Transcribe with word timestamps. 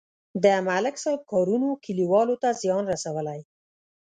د 0.43 0.45
ملک 0.67 0.95
صاحب 1.03 1.21
کارونو 1.31 1.69
کلیوالو 1.85 2.35
ته 2.41 2.49
زیان 2.61 2.83
رسولی. 2.93 3.39